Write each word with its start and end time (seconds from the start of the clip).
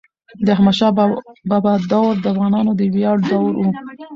د 0.45 0.47
احمد 0.55 0.75
شاه 0.79 0.93
بابا 1.51 1.73
دور 1.91 2.13
د 2.19 2.25
افغانانو 2.33 2.71
د 2.79 2.81
ویاړ 2.93 3.17
دور 3.29 3.51
و. 3.57 3.61